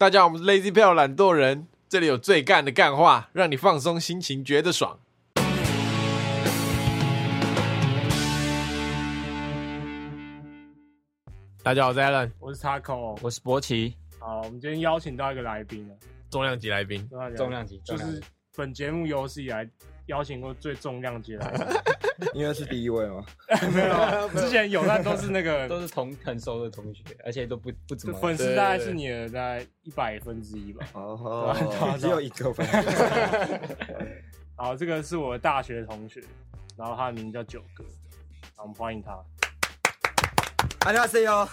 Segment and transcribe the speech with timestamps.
[0.00, 4.96] 大家好，我们是 Lazy l 懒惰人，这里有最干的干话，让你放松心情，觉得爽。
[11.64, 15.96] 大家好，我是 Alan，我是 Taco，我是博奇，好，我们今天邀请到一个来宾了，
[16.30, 17.04] 重量级来宾，
[17.36, 18.22] 重量级，就是
[18.54, 19.68] 本节目有史以来
[20.08, 21.66] 邀请过最重量级来宾，
[22.34, 23.24] 因为是第一位吗？
[23.72, 30.86] 没有，之前有，但都是那个 都是同很熟的同学，而且都不不怎么粉丝，大概是你的大概一百分之一吧。
[30.94, 32.80] 哦，只有一个粉丝。
[34.56, 36.22] 好，这个是我的大学同学，
[36.76, 37.84] 然后他的名字叫九哥，
[38.56, 39.16] 好，我们欢迎他。
[40.87, 41.47] 안녕하세요，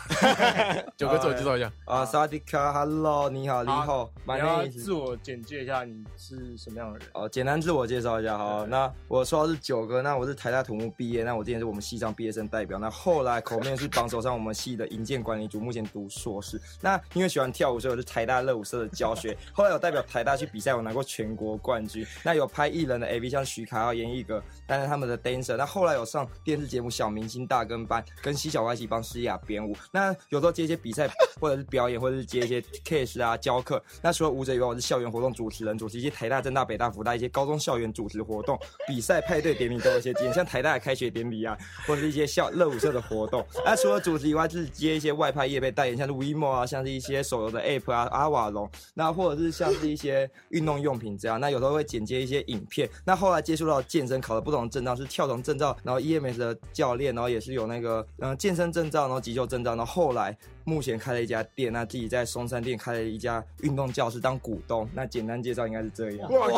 [0.96, 7.08] 九哥自我介绍一下啊，萨迪卡，Hello，你好，你好，你要自我简介一下，你是什么样的人？
[7.14, 16.60] 哦，简单自我介绍一下，好，那我说的是九哥，那我是台大土木毕业，那我之前是我们系上毕业生代表，那后来口面是榜首上我们系的营建管理组，目前读硕士。
[16.80, 22.04] 那因为喜欢跳舞，所以我是台大热舞社的教学， 后来有代表台大去比赛，我拿过全国冠军。
[22.24, 25.56] 那有拍艺人的 AV，像徐凯浩、严艺格担任他们的 dancer。
[25.56, 29.20] 那后来有上电视节目《小明星大跟班》，跟西小歪一起帮师。
[29.25, 31.07] 亚编舞，那有时候接一些比赛，
[31.39, 33.81] 或者是表演，或者是接一些 case 啊教课。
[34.01, 40.33] 那除了舞者以外，我是校园活动主持人，主持一些台大、政大、北大、福大一些高中校园主持活动、比赛、派对、点名都有一些经验。
[40.33, 43.45] 像台大的开学典礼啊，或者是一些校乐舞社的活动。
[43.63, 48.69] 那除了主持以外，就是接一些外派业被代言，像是 WeMo 啊，像是一些手游的 App 啊，阿瓦隆。
[48.93, 51.39] 那或者是像是一些运动用品这样。
[51.39, 52.89] 那有时候会剪接一些影片。
[53.05, 59.03] 那后来接触到健身，考了不同的证照，是跳绳证照，然后 EMS 的教练，然后也是有那个嗯健身证照。
[59.03, 64.89] 然后急救证照，然后后来目前开了一家店，那自己在松山店开了一家运动教室当股东。
[64.93, 66.31] 那简单介绍应该是这样。
[66.31, 66.49] 哇，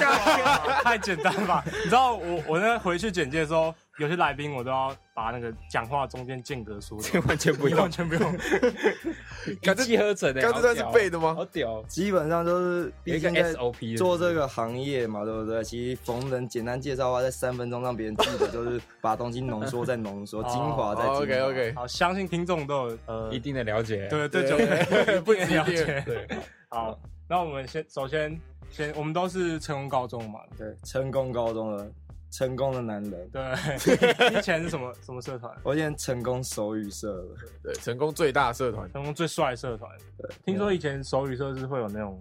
[0.84, 1.64] 太简单了吧？
[1.66, 3.74] 你知道我我那回去简介的时候。
[3.98, 8.34] 有些来宾我都要把那个讲话中间间隔说， 完全不用， 完全不用。
[9.48, 11.34] 一气呵成的，刚这段是背的吗？
[11.34, 15.64] 好屌，基本上都是一个 SOP 做这个行业嘛，对不对？
[15.64, 21.20] 其实逢人简单介绍的话，在三分钟让别人记得，就是把东西浓缩再浓缩，精华再精华。
[21.20, 26.04] OK OK，好，相信听众都有呃一定的了解，对对对，不了解。
[26.06, 26.28] 对，
[26.70, 28.40] 好，那我们先首先
[28.70, 31.92] 先，我们都是成功高中嘛，对，成功高中的。
[32.38, 33.42] 成功的男人，对，
[34.38, 35.52] 以前是什么什么社团？
[35.64, 39.90] 我以前成功手语社了，对，成功最大社团，成功最帅社团。
[40.20, 42.20] 对，听说以前手语社是会有那种，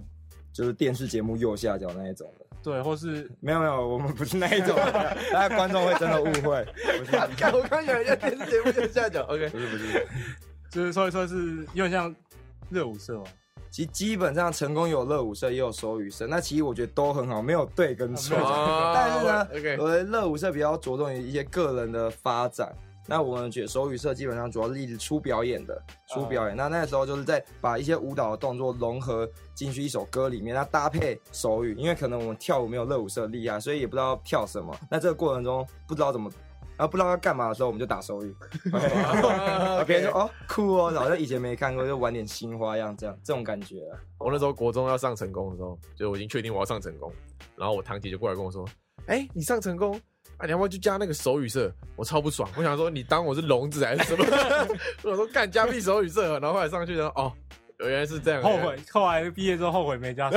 [0.54, 4.75] 就是电视节目右下角那一种的，对，或是没有没有，我们不是那一种，
[5.31, 6.66] 大家观众会真的误会。
[7.53, 10.06] 我刚讲一下电视节目右下角，OK，不是不是，
[10.71, 12.16] 就是所以说是有点像
[12.71, 13.27] 热舞社嘛。
[13.71, 18.37] 其实基本上成功有乐舞社也有手语社，那其实我觉得都很好，没有对跟错。
[18.94, 22.75] 但是呢，我的乐舞社比较着重于一些个人的发展。
[23.09, 26.56] 那我们觉得手语社基本上主要是一直出表演的，出表演。
[26.56, 34.77] 那那时候就是在把一些舞蹈的动作融合进去一首歌里面，那搭配手语，因为可能我们跳舞没有乐舞社厉害，所以也不知道跳什么。
[34.91, 36.28] 那这个过程中不知道怎么。
[36.77, 38.35] 然后不知道要干嘛的时候，我们就打手语。
[39.87, 43.83] 别人说哦酷哦，好像以前没看过，就玩点新花样，这样这种感觉。
[44.19, 47.13] 我那时候国中要上成功的时候，就我已经确定我要上成功，
[47.57, 48.67] 然后我堂姐就过来跟我说
[49.07, 50.01] ：“哎，你上成功
[50.39, 54.25] 啊，你要不要去加那个手语社？”我超不爽，我想说你当我是聋子还是什么？
[55.03, 57.33] 我说干加密手语社，然后后来上去然后哦，
[57.79, 58.43] 原来是这样。
[58.43, 60.31] 后悔，后来毕业之后后悔没加。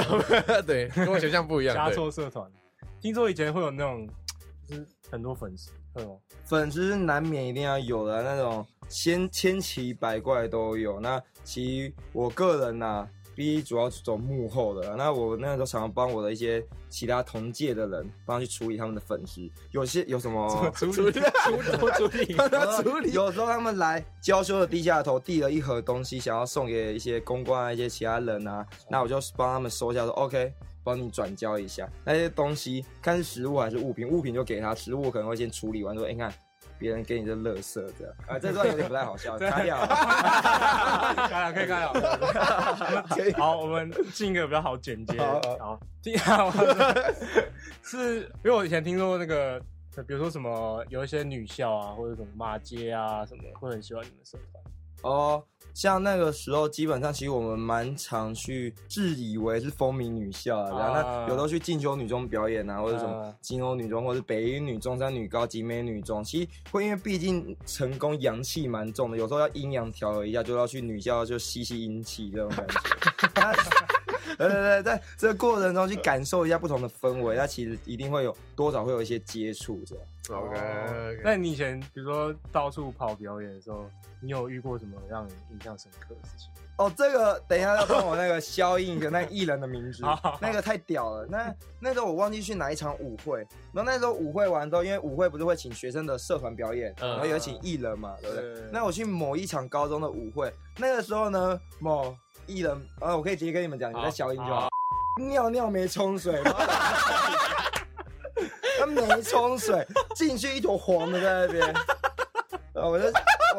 [0.66, 1.76] 对，跟我想象不一样。
[1.76, 2.50] 加错社团，
[3.02, 4.08] 听说以前会有那种，
[4.68, 5.72] 就是很多粉丝。
[6.46, 11.00] 粉丝难免一定要有的那种千千奇百怪都有。
[11.00, 14.96] 那其我个人呐，毕竟主要是走幕后的。
[14.96, 19.48] 那我那时候想要帮我的一些其他同届的人，帮去处理他们的粉丝。
[19.72, 22.34] 有些有什么 处理处理处理
[22.84, 23.12] 处理。
[23.12, 30.54] 有时候他们来娇羞的低下头，递了一盒东西，想要送给一些公关啊、一些其他人啊，那我就帮他们收下，说 OK。
[30.84, 34.08] 帮你转交一下那些东西，看是食物还是物品。
[34.08, 36.34] 物品就给他，食物可能会先处理完，说：“哎，看
[36.78, 39.78] 别人给你的垃圾这样。”啊，这段有点不太好笑，开掉，
[41.28, 41.94] 开了，可以开了。
[43.38, 45.18] 好，我们进一个比较好简洁。
[45.60, 46.52] 好，进好。
[47.84, 49.60] 是因为我以前听说那个，
[50.08, 54.64] 比如说什么有一些女校啊，或者什么马街啊什么，会很喜欢你们社团。
[55.02, 55.44] 哦，
[55.74, 72.80] 像那个时候，基本上其实我们蛮常去自以为是风靡女校啊，那有时候去进修女中表演啊，或者什么金欧女中，或者北一女、中山女高、集美女中，其实会因为毕竟成功阳气蛮重的，有时候要阴阳调和一下，就要去女校就吸吸阴气这种感觉。
[74.48, 80.04] 对对对，在这个过程中去感受一下不同的氛围，那其实一定会有多少会有一些接触这样。
[80.32, 83.90] OK，那你以前比如说到处跑表演的时候，
[84.22, 86.50] 你有遇过什么让你印象深刻的事情？
[86.78, 90.02] 哦，这个等一下要帮我那个消音一个那艺人的名字
[90.40, 91.26] 那个太屌了。
[91.30, 93.40] 那那时候我忘记去哪一场舞会，
[93.74, 98.70] 然后那时候舞会完之后，因为舞会不是会请学生的社团表演，嗯然后也会请艺人嘛，对不对对？
[98.72, 102.16] 那我去某一场高中的舞会，那个时候呢，某
[102.50, 104.68] 艺人，啊，我可以直接跟你们讲，你们在消音就好。
[105.20, 106.42] 尿尿没冲水，
[108.80, 109.86] 他没冲水，
[110.16, 111.68] 进去一坨黄的在那边，
[112.74, 113.06] 啊我就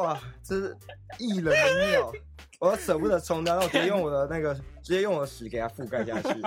[0.01, 0.75] 哇，这是
[1.19, 2.11] 艺人的尿，
[2.59, 4.53] 我舍不得冲掉，然后我直接用我的那个，
[4.83, 6.41] 直接用我的屎给它覆盖下去。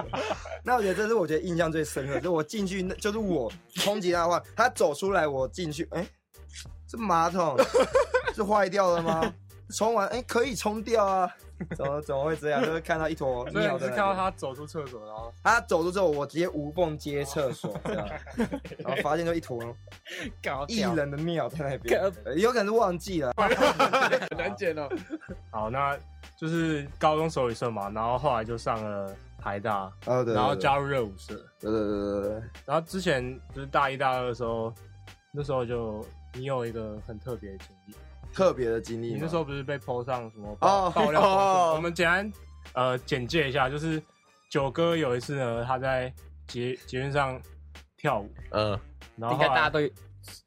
[0.65, 6.05] 那我觉得这是我觉得印象最深刻，就我进去，那就是我冲击他的话，他走出来，我进去，哎、
[6.89, 7.57] 这马桶
[8.35, 9.33] 是坏掉了吗？
[9.77, 11.33] 冲完，哎、可以冲掉啊。
[11.77, 12.63] 怎么怎么会这样？
[12.63, 18.09] 就是看到一坨尿是看到他走出厕所，然后他走出之后，我直接无缝接厕所，这样，
[18.79, 19.59] 然后发现就一坨
[20.43, 23.33] 搞艺人的尿在那边有可能是忘记了。
[23.39, 24.89] 很难剪哦。
[25.51, 25.97] 好，那
[26.37, 34.73] 就是高中手语社嘛，然后后来就上了台大，哦，对，然后加入热舞社，对对对对对，然后之前就是大一、大二的时候，
[35.31, 36.05] 那时候就
[36.35, 37.95] 你有一个很特别的经历，
[38.35, 39.15] 特别的经历嘛。
[39.15, 42.33] 你那时候不是被 PO 上什么哦爆爆料我们简单
[42.73, 44.03] 呃简介一下，就是
[44.51, 46.13] 九哥有一次呢，他在
[46.49, 47.41] 捷捷运上
[47.97, 48.79] 跳舞，嗯，
[49.17, 49.81] 然后应该大家都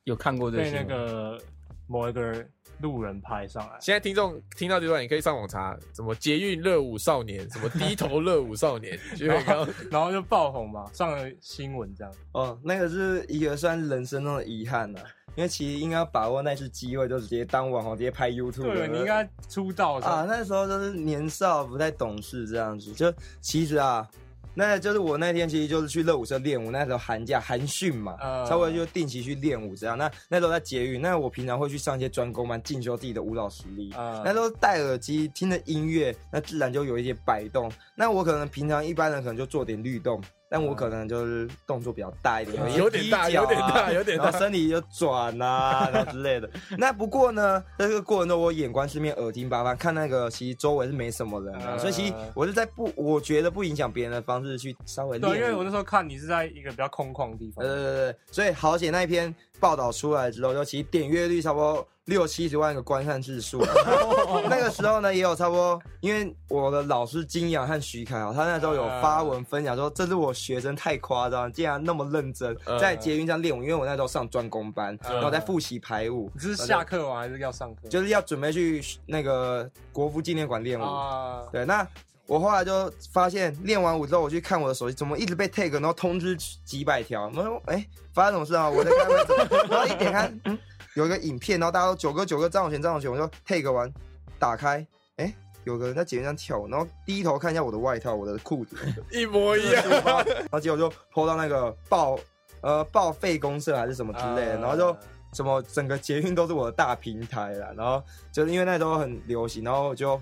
[0.04, 1.42] 有看过这被那个
[1.88, 2.46] 某一个
[2.80, 3.78] 路人拍上来。
[3.80, 9.68] 现在听众听到这段，你可以上网查什么捷运热舞少年，什么低头热舞少年， 就会看到。
[9.90, 12.14] 然后就爆红嘛，上了新闻这样。
[12.34, 15.00] 哦，那个是一个算人生中的遗憾呐、
[15.38, 18.74] 因为其实应该要把握那次机会，就直接当网红，直接拍 YouTube 了。
[18.74, 22.92] 对，你应该出道啊，那时候就是年少不太懂事这样子。
[22.92, 24.10] 就其实啊，
[24.56, 29.96] 那就是我那天其实就是去热舞社练舞，那时候寒假寒训嘛，呃稍微就定期去练舞这样。
[29.96, 33.94] 那那时候在捷运，那我平常会去上一些专攻班，进修自己的舞蹈实力。
[33.96, 37.72] 呃那时候戴耳机听着音乐，那自然就有一些摆动。
[37.94, 46.50] 那我可能平常一般人可能就做点律动，但我可能就是动作比较大一点，有点大有点大有点大然后身体就转啊，然后之类的。
[46.78, 55.42] 那不过呢，在这个过程中，我眼观四面，耳听八方，看那个其实周围是没什么人的，呃所以其实我是在不我觉得不影响别人的方式去稍微练对，舞。
[55.44, 57.66] 因为我那时候看你是在一个比较空旷的地方。
[57.66, 63.62] 呃，对对对，所以好险那一篇报道出来之后，就其实点阅率差不多六七十万个观看次数。
[64.50, 77.88] 那个时候呢，也有差不多，因为我的老师金阳和徐凯豪，他那时候有发文分享说，这是我学生太夸张，竟然那么认真嗯在捷运上练舞，因为我那时候上专攻班，嗯然后在复习排舞，你是下课完还是要上课？
[77.90, 80.84] 就是要准备去那个国服纪念馆练舞。
[80.84, 81.86] 啊，对，那
[82.28, 86.36] 我后来就发现练完舞之后，我去看我的手机，怎么一直被 tag，然后通知
[86.66, 87.32] 几百条。
[87.34, 88.70] 我说，哎、发生什么事啊？
[88.70, 89.68] 我在看怎么？
[89.70, 90.60] 然后一点开，嗯，
[90.96, 93.92] 有一个影片，然后大家都九哥九哥张永权张永权，我就 tag 完，
[94.38, 94.86] 打开，
[95.16, 95.34] 哎、
[95.64, 98.76] 有个人在捷运上跳舞，然后低头看一下我的外套、我的裤子，
[99.10, 99.84] 一模一样。
[99.90, 102.20] 然后结果就 PO 到那个报
[102.60, 104.98] 呃报废公社还是什么之类的，啊然后就
[105.34, 108.04] 什么整个捷运都是我的大平台啦，然后
[108.34, 110.20] 就是因为那时候很流行，然后就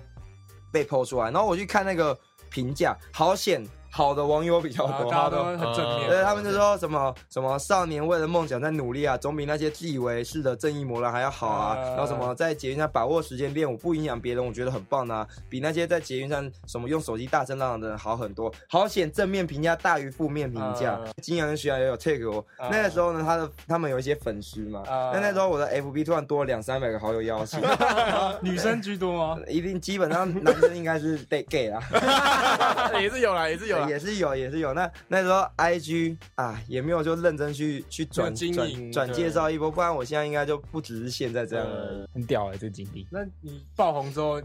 [0.76, 2.14] 被抛出来，然后我去看那个
[2.50, 3.66] 评价，好险
[3.96, 5.42] 好的网友比较多，啊大家都。
[5.56, 6.10] 很正面。
[6.10, 11.74] 对，他们就说什么什么少年为了梦想在努力啊，总比那些自以为是的正义魔人还要好啊。
[11.74, 18.52] 啊然后什么在捷运上把握时间练舞，不影响别人，我觉得很棒啊，比那些在捷运上什么用手机大声嚷嚷的人好很多。
[18.68, 21.00] 好险正面评价大于负面评价啊。
[21.22, 27.58] 金阳跟徐阳也有 take 我，啊那个时候呢，他的他们有一些粉丝嘛，啊那那时候我的 FB 突然多了两三百个好友邀请，
[28.42, 29.40] 女生居多吗？
[29.48, 31.80] 一定基本上男生应该是得 gay 啦。
[33.00, 33.90] 也是有啦，也是有啦。
[33.90, 34.74] 也是有，也是有。
[34.74, 41.76] 那那时候 I G 啊，也没有就认真去去转经营转转介绍一波，不然我现在应该就不只是现在这样了。
[41.76, 43.06] 呃很屌哎，这个经历。
[43.10, 44.40] 那你爆红之后，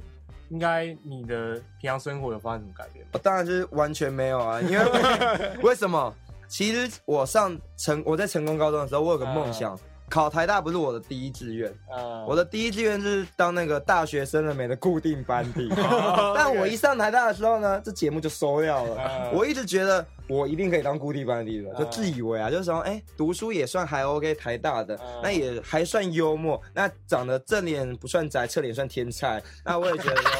[0.50, 3.12] 应该你的平常生活有发生什么改变吗？
[3.14, 4.86] 我当然就是完全没有啊，因为
[5.64, 6.14] 为什么？
[6.48, 9.80] 其实我上成我在成功高中的时候，我有个梦想，
[10.12, 15.70] 考台大不是我的第一志愿，呃我的第一志愿是当那个大学生的美的固定班底。
[16.36, 18.96] 但我一上台大的时候呢，这节目就收掉了。
[18.98, 30.32] 呃我一直觉得我一定可以当固定班底的，嗯就自以为啊，就是说，哎、读书也算还 OK，台大的，嗯那也还算幽默，那长得正脸不算宅，侧脸算天才，那我也觉得说。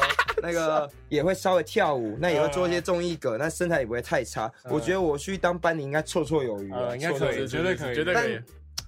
[0.44, 4.50] 那个也会稍微跳舞，那也会做一些综艺梗，那身材也不会太差。
[4.64, 8.40] 嗯我觉得我去当班底应该绰绰有余啊呃，应该可以，绝对可以，绝对可以。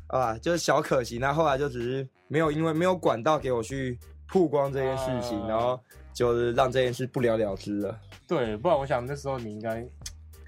[0.08, 1.18] 啊，就是小可惜。
[1.18, 5.78] 那后来就只是没有，因为没有管道给我去曝光这件事情，啊然后
[6.12, 7.98] 就是让这件事不了了之了。
[8.26, 9.80] 对，不然我想那时候你应该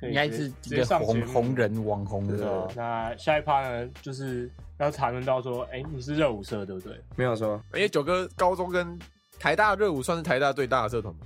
[0.03, 1.55] 应该是直接直一个红红。
[1.55, 7.01] 人网红对的，那下一趴呢，就是要谈论到说，哎，你是热舞社对不对？
[7.17, 8.99] 没有说，因为九哥高中跟
[9.39, 11.21] 台大热舞算是台大最大的社团嘛，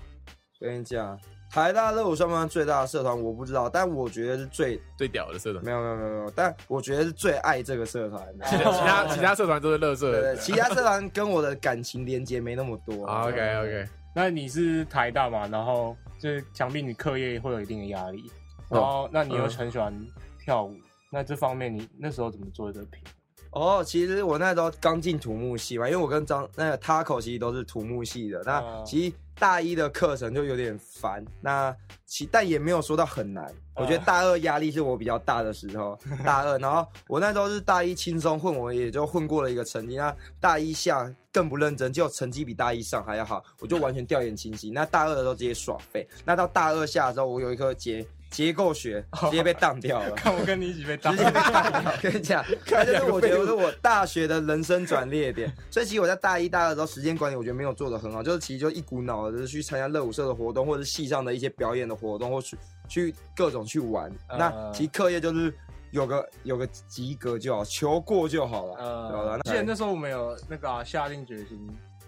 [0.61, 1.19] 跟你讲，
[1.51, 3.21] 台大热舞算不算最大的社团？
[3.21, 8.47] 我不知道，但我觉得是最最屌的社团，没有没有没有没有，但我觉得是最爱这个社团的。
[8.47, 10.37] 其他其他社团都是乐色对对，的。
[10.37, 13.05] 其他社团跟我的感情连接没那么多。
[13.05, 18.31] OK OK，那你是台大嘛，然后就是想必你课业会有一定的压力，
[18.69, 19.93] 哦然后那你又嗯很喜欢
[20.39, 20.77] 跳舞，
[21.11, 23.13] 那这方面你那时候怎么做一个平衡？
[23.53, 28.41] 哦，其实我那时候刚进土木系嘛，因为我跟张那个 Taco 其实都是土木系的。
[28.45, 33.53] 那嗯其实大一的课程就有点烦，那其但也没有说到很难。
[33.75, 39.97] 我觉得大二压力是我比较大的时候，大二，然后我那时候是大一轻松混，我也就混过了一个成绩。
[39.97, 44.71] 那大一下更不认真，就成绩比大一上还要好，我就完全掉眼清晰。
[44.71, 50.11] 那大二的时候直接耍废，那到大二下的时候，我有一科结结构学直接被当掉了。
[50.13, 51.93] 看我跟你一起被当直，接被打掉。
[52.01, 55.53] 跟你讲，那就是我觉得是我大学的人生转捩点。
[55.71, 62.57] 所以其实我在大一、大二的时候，时间管理我觉得没有做的很好，就是其实就一股脑的就是去参加热舞社的活动，或者是系上的一些表演的活动，或去
[62.89, 64.11] 去各种去玩。
[64.29, 65.53] 呃那其实课业就是
[65.91, 68.75] 有个有个及格就好，求过就好了。
[68.77, 71.59] 对吧呃，那记得那时候我们有那个啊下定决心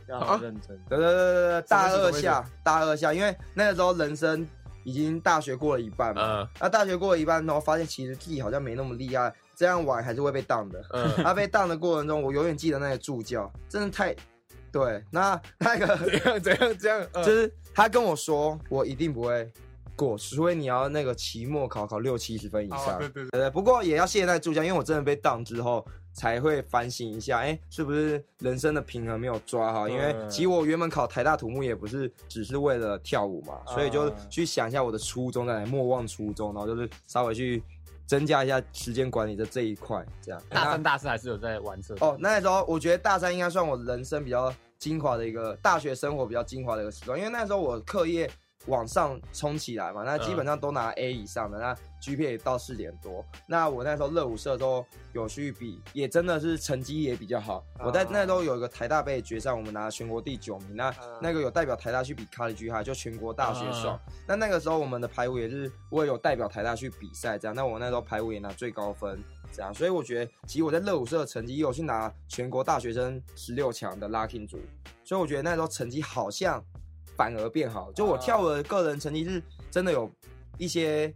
[0.09, 4.47] 要很认真，对对对对对，大二下，大二下，因为那个时候人生
[4.85, 6.43] 已经大学过了一半嘛。
[6.43, 10.85] 嗯那大学过了一半，然后发现其实自己好像没那么厉害，这样玩还是会被当的。
[10.91, 14.15] 嗯，他 被当的过程中，我永远记得那个助教，真的太
[14.71, 15.03] 对。
[15.11, 19.51] 那那个 怎样怎样怎样，嗯就是他跟我说，我一定不会
[19.95, 22.97] 过，除非你要那个期末考考六七十分以上。
[22.97, 29.89] 哦对对对，不过也要谢谢那个助教，因为我真的被当之后，才会反省一下，哎，是不是人生的平衡没有抓好？
[29.89, 37.63] 因为嗯其实我原本考台大土木也不是只是为了跳舞嘛，所以就嗯去想一下我的初衷在哪里，莫忘初衷，然后就是稍微去
[38.07, 40.43] 增加一下时间管理的这一块，这样。
[40.51, 48.29] 大三、大四还是有在玩社哦，那时候我觉得大三应该算我人生比较精华的一个大学生活比较精华的一个时段，因为那时候我课业
[48.67, 53.25] 往上冲起来嘛，那基本上都拿 A 以上的，那 GPA 也到四点多。
[53.47, 57.65] 那我那时候热舞社都有去比，也真的是成绩也比较好。
[57.79, 63.99] 我在那时候有一个台大杯决赛，我们拿全国第九名，那那个有代表台大去比 College High，就全国大学爽。
[64.27, 67.55] 那那个时候我们的排舞也是我也有代表台大去比赛，这样。
[67.55, 69.19] 那我那时候排舞也拿最高分。
[69.55, 74.59] 这样，所以我觉得，其实我在热舞社的成绩也有去拿全国大学生十六强的 locking 组，
[75.05, 76.65] 所以我觉得那时候成绩好像
[77.19, 77.93] 反而变好。
[77.93, 80.11] 就我跳舞的个人成绩是真的有
[80.57, 81.13] 一些，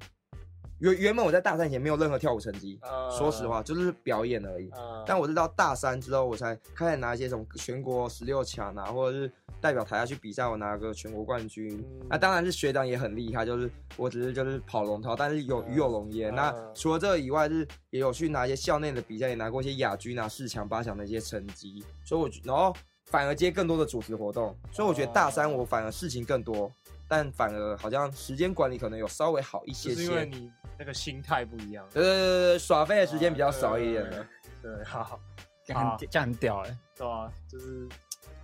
[0.79, 4.71] 原原本我在大三以前没有任何跳舞成绩，呃说实话就是表演而已。
[4.73, 11.79] 呃但我是到大三之后，我才开始拿一些什么全国十六强啊，或者是代表台下去比赛，我拿个全国冠军。
[11.79, 16.31] 嗯那当然是学长也很厉害，就是我只是就是跑龙套，但是有鱼有龙焉。
[16.33, 21.83] 嗯那除了这个以外，是也有去拿一些校内的比赛，也拿过一些亚军啊、四强、八强的一些成绩。
[22.05, 22.75] 所以我觉然后
[23.07, 26.71] 反而接更多的主持活动，所以我觉得大三我反而事情更多，
[27.09, 29.95] 但反而好像时间管理可能有稍微好一些些。
[29.95, 34.27] 就是因为你那个心态不一样，对对对对，耍废的时间比较少一点的。
[34.63, 35.21] 对，好，
[35.65, 36.79] 这样很这样很屌哎！
[36.97, 37.89] 对啊，就是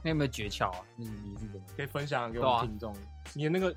[0.02, 0.80] 那有没有诀窍啊？
[0.96, 1.66] 你你是怎么？
[1.76, 2.94] 可以分享给我们听众，
[3.34, 3.74] 你的那个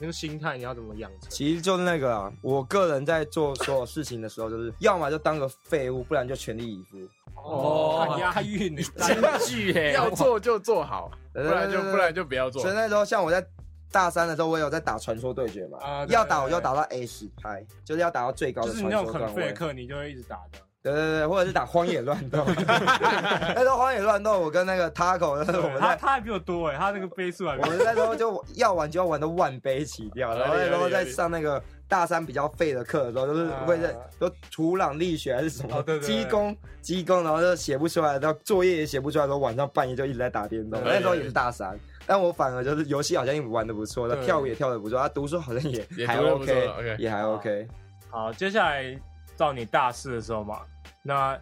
[0.00, 1.30] 那个心态你要怎么养成？
[1.30, 6.98] 其实就是那个啊，我个人在做所有事情的时候，就是要么就当个废物，不然就全力以赴。
[7.34, 12.74] 哦，看押韵呢，真句哎，要做就做好，不不然就不然就不要做所以。
[12.74, 13.44] 那时候像我在
[13.90, 19.54] 大三的时候，我有在打传说对决嘛，啊对要打我就打到 A 十拍，就是要打到最高的就是你传说段位那种很废的。
[19.54, 20.58] 课，你就会一直打的。
[20.80, 22.44] 对对对，或者是打荒野乱斗。
[22.46, 25.88] 那时候荒野乱斗，我跟那个 Taco，那时候我们在。
[25.88, 40.80] 他他还比我多哎，他那个杯数还比我我们那时候就要玩就要玩到万杯起掉，然后那时候在上那个大三比较废的课的时候，就是会在都土壤力学还是什么哦对对对机工机工，然后就写不出来，然后作业也写不出来然后，晚上半夜就一直在打电动。
[40.84, 41.78] 对那时候也是大三，
[42.08, 47.68] 但我反而就是游戏好像也玩的不错，那跳舞也跳的不错，他读书好像也 还也读得不错 OK，OK 也还 OK。
[48.08, 48.98] 好，接下来
[49.36, 50.62] 到你大四的时候嘛，
[51.02, 51.38] 那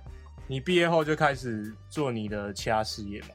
[0.49, 3.29] 你毕业后就开始做你的其他事业嘛？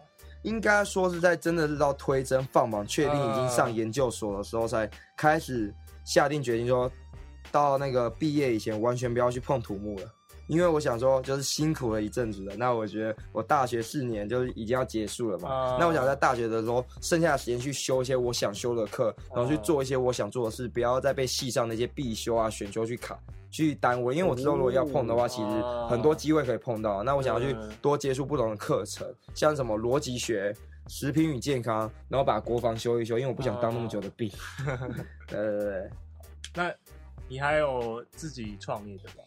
[0.44, 5.74] 应该说是在真的是到推甄放榜，确定已经上研究所的时候，才开始
[6.04, 6.92] 下定决心说，
[7.50, 10.06] 到那个毕业以前完全不要去碰土木了。
[10.52, 15.50] 因为我想说，就是辛苦了一阵子了，那我觉得我大学四年就是已经要结束了嘛。
[15.50, 23.18] 啊那我想在大学的时候，剩下的时间去修一些我想修的课，然后去做一些我想做的事，不要再被系上那些必修啊、选修去卡
[23.50, 24.12] 去耽误。
[24.12, 27.02] 因为我知道如果要碰的话，其实很多机会可以碰到。
[27.02, 30.54] 那我想要去嗯多接触不同的课程，像什么逻辑学、
[30.90, 34.30] 食品与健康，然后把国防修一修，因为我不想当那么久的兵。
[35.30, 35.90] 对对对对。
[36.54, 36.74] 那
[37.30, 39.24] 你还有自己创业的吧？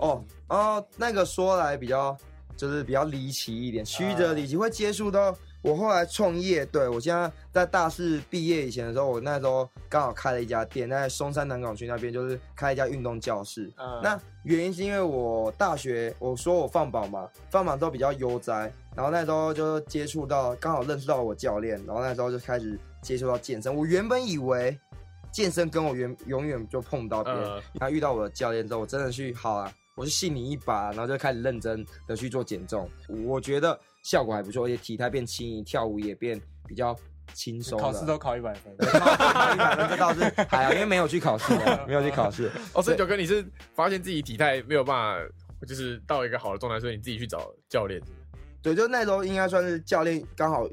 [0.00, 2.16] 哦哦，那个说来比较
[2.56, 13.72] 就是比较离奇一点，曲折离奇，会接触到我后来创业，对我现在在大四毕业以前的时候，我那时候刚好开了一家店，在松山南港区那边，就是开一家运动教室。
[13.76, 23.74] 嗯那原因是因为我大学我说我放榜嘛，放榜之后比较悠哉，然后那时候就接触到，刚好认识到我教练，然后那时候就开始接触到健身。
[23.74, 24.78] 我原本以为
[25.30, 32.88] 健身跟我原永远就碰不到边，呃然后遇到我的教练之后，我真的去好啊，我是信你一把，然后就开始认真的去做减重，
[33.26, 36.96] 我觉得效果还不错，而且体态变轻盈，跳舞也变比较
[37.34, 37.82] 轻松了。
[37.82, 42.48] 考试都考一百分，考一百分，这倒是还好，因为没有去考试啊，没有去考试。
[42.74, 48.00] 哦，所以九哥你是发现自己体态没有办法，就是到一个好的状态，所以你自己去找教练。
[48.62, 50.64] 对，就那时候应该算是教练刚好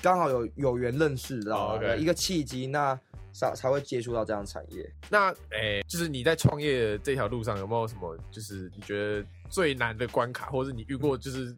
[0.00, 2.96] 刚好有有缘认识到、一个契机，那
[3.38, 4.90] 才才会接触到这样的产业。
[5.08, 11.56] 那诶、就是你在创业这条路上有没有什么，就是你觉得最难的关卡，或者是你遇过就是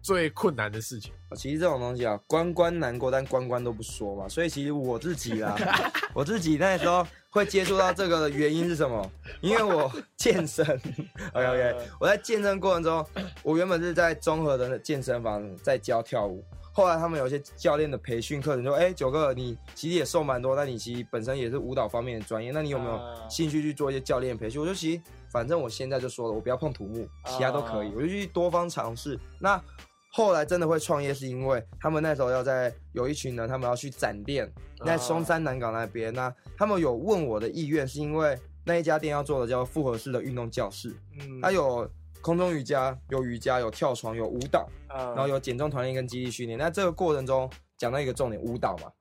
[0.00, 1.12] 最困难的事情？
[1.36, 4.26] 其实这种东西啊，关关难过，但关关都不说嘛。
[4.26, 5.54] 所以其实我自己啦，
[6.14, 9.10] 我自己那时候会接触到这个的原因是什么？
[9.42, 10.64] 因为我健身，
[11.34, 13.06] OK OK，我在健身过程中，
[13.42, 16.42] 我原本是在综合的健身房在教跳舞。
[16.76, 25.00] 后来他们有一些教练的培训课程说：“哎、九哥，你其实也瘦蛮多，但你其实本身也是舞蹈方面的专业，那你有没有啊兴趣去做一些教练培训？”我就其实
[25.30, 29.16] 反正我现在就说了，我不要碰土木，其他都可以，啊我就去多方尝试。
[29.38, 29.62] 那
[30.10, 34.52] 后来真的会创业，是因为他们那时候要在有一群人，他们要去展店，
[34.84, 36.12] 在松山南港那边。
[36.12, 41.88] 那他们有问我的意愿，是因为那一家店要做的叫复合式的运动教室，嗯它有
[42.20, 46.58] 空中瑜伽、有瑜伽、有跳床、有舞蹈，然然后有减重团练跟肌力训练。
[46.58, 48.92] 那这个过程中讲到一个重点，舞蹈嘛，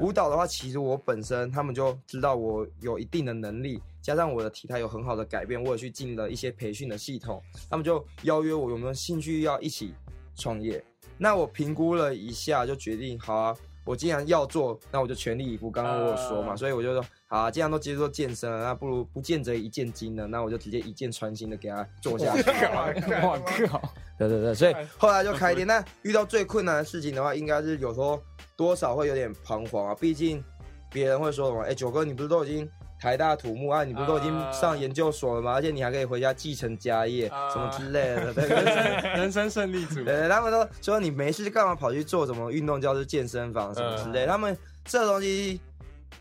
[0.00, 9.92] 舞蹈的话，其实我本身他们就知道我有一定的能力，加上我的体态有很好的改变，我也去进了一些培训的系统，他们就邀约我有没有兴趣要一起
[10.36, 10.82] 创业。
[11.18, 15.70] 那我评估了一下，就决定好啊，我既然要做，那我就全力以赴。
[15.70, 22.42] 刚刚我有说嘛，啊所以我就说好啊，既然都接受健身了，那不如不见则一见惊呢，那我就直接一箭穿心的给他做下去。
[23.22, 23.80] 我靠！
[24.18, 25.64] 对对对，所以后来就开店。
[25.64, 28.20] 那遇到最困难的事情的话，应该是有时候
[28.56, 29.94] 多少会有点彷徨啊。
[29.94, 30.42] 毕竟
[30.90, 32.68] 别人会说什么，哎，九哥，你不是都已经
[33.00, 35.52] 台大土木啊，你不是都已经上研究所了吗？
[35.52, 38.32] 而且你还可以回家继承家业、啊什么之类的。
[38.42, 38.66] 人。
[38.66, 44.26] 生人生胜利组对，他们都说你没事干嘛跑去做什么运动教室、健身房什么之类。
[44.26, 45.60] 他们这东西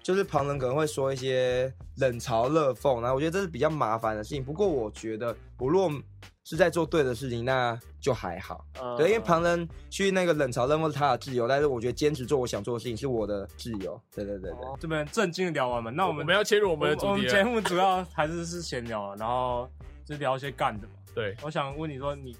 [0.02, 4.44] 就是旁人可能会说一些冷嘲热讽，然后我觉得这是比较麻烦的事情。
[4.44, 5.92] 不过我觉得我若
[6.44, 8.66] 是在做对的事情，那就还好。
[8.82, 14.02] 嗯对，因为旁人去那个冷嘲热讽是他的自由，但是我觉得坚持做我想做的事情是我的自由。
[14.16, 14.60] 对对对对。
[14.62, 17.12] 哦这边正经的聊完嘛，那我们我们要切入我我们的主题了。
[17.12, 19.70] 我们节目主要还是是闲聊，然后
[20.06, 20.94] 就是聊一些干的嘛。
[21.14, 22.36] 对，我想问你说你。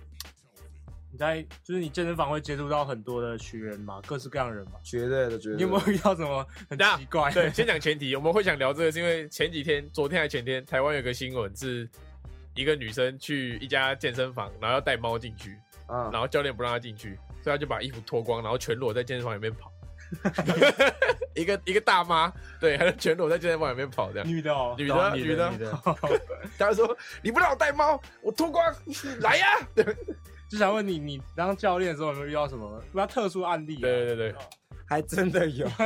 [1.12, 5.56] 你在就是你健身房会接触到很多的学员嘛，各式各样的人嘛，绝对的，绝对的。
[5.56, 7.32] 你有没有遇到什么很奇怪？
[7.32, 11.90] 对，先讲前提，我们会想聊这个，是因为前几天，昨天还前天，台湾有个新闻是
[12.54, 19.72] 一个女生去一家健身房，然后要带猫进去，啊然后教练不让她进去，所以她就把衣服脱光，然后全裸在健身房里面跑。
[21.36, 24.28] 一个一个大妈，对，还是全裸在健身房里面跑这样。
[24.28, 25.82] 女的哦，女的，女女的的女的，
[26.58, 28.76] 她说：“你不让我带猫，我脱光，
[29.20, 29.46] 来呀！”
[29.76, 29.86] 对
[30.50, 33.82] 就想问你，你当教练的时候有没有遇到什么比较特殊案例、啊？
[33.82, 34.36] 对对对，
[34.88, 35.68] 还真的有，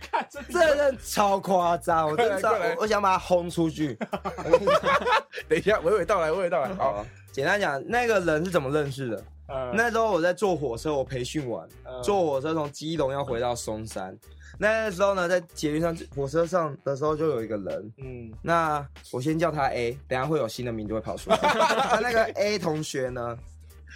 [0.00, 3.94] 看这这人超夸张，我真的 我我想把他轰出去。
[5.48, 6.68] 等一下，娓娓道来，娓娓道来。
[6.74, 9.24] 好，好，简单讲，那个人是怎么认识的？
[9.48, 14.16] 呃那时候我在坐火车，我培训完，呃坐火车从基隆要回到松山。
[14.58, 17.92] 那时候呢，在捷运上、火车上的时候，就有一个人。
[17.98, 21.36] 嗯那我先叫他 A，等下会有新的名字会跑出来。
[21.38, 23.38] 他那个 A 同学呢，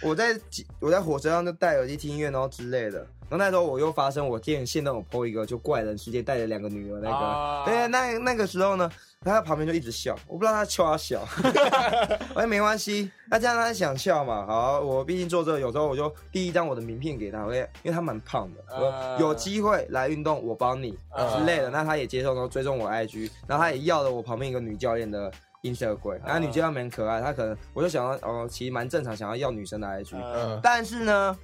[0.01, 0.39] 我在
[0.79, 3.05] 我在火车上就戴耳机听音乐，然后之类的。
[3.29, 8.89] 然后那时候我又发生我见现在我 PO 一个就怪人世界带着两个女儿那个，啊对，那那个时候呢，
[9.23, 11.21] 他在旁边就一直笑，我不知道他笑他笑，
[12.35, 21.37] 我 说没关系，那这样他想笑嘛，好，我毕竟做这个，有时候我就递一张我的名片给他，我也因为他蛮胖的，有机会来运动我帮你啊。
[21.37, 25.31] 之类的，那他也接受，然后追踪我 IG，然后他也要了我旁边一个女教练的。
[25.63, 31.39] Instagram，然后女教练蛮可爱，她可能我就想要哦，其实蛮正常，想要要女生的 IG，、呃但是呢，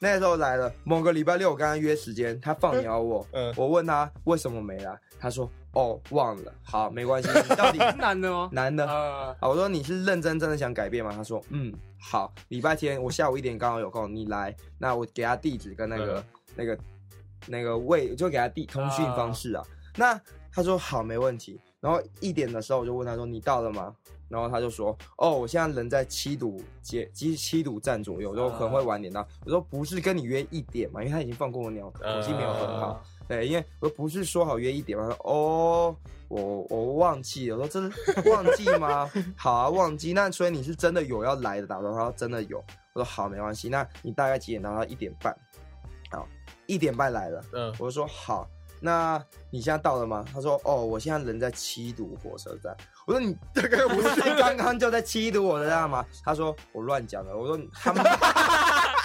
[0.00, 3.52] 那时候来了，某个礼拜六我跟他约时间，他放鸟我，嗯。
[3.58, 8.48] 我问他为什么没来，他说哦忘了，好没关系， 你到底是男的吗？
[8.52, 8.86] 男的？
[8.86, 11.12] 呃啊，我说你是认真真的想改变吗？
[11.14, 16.24] 他说嗯好，礼拜天我下午一点刚好有空，你来，那我给他地址跟那个、嗯
[16.56, 16.78] 那个
[17.46, 19.64] 那个位，就给他地通讯方式啊。
[19.96, 20.20] 那
[20.52, 23.94] 他说好没问题，然后一点的时候我就问他说你到了吗？
[24.28, 29.26] 然后他就说，哦，我现在人在七堵街，七七堵站左右，我说可能会晚点到。
[29.46, 33.02] 我说不是跟你约一点嘛，因为他已经放过我鸟，口气没有很好。
[33.28, 35.14] 对，因为我不是说好约一点吗？
[35.20, 35.94] 哦，
[36.28, 37.56] 我我忘记了。
[37.58, 37.96] 我说真的
[38.32, 39.10] 忘记吗？
[39.36, 40.12] 好啊，忘记。
[40.14, 41.92] 那所以你是真的有要来的打算？
[41.92, 42.58] 他说真的有。
[42.94, 43.68] 我说好，没关系。
[43.68, 44.74] 那你大概几点到？
[44.74, 45.36] 他一点半。
[46.10, 46.26] 好，
[46.66, 47.44] 一点半来了。
[47.52, 48.48] 嗯，我就说好。
[48.80, 50.24] 那你现在到了吗？
[50.32, 52.74] 他说哦，我现在人在七堵火车站。
[53.06, 56.04] 我说你这个不是 刚刚就在七堵火车站吗？
[56.24, 57.34] 他说我乱讲了。
[57.36, 58.02] 我说你他妈，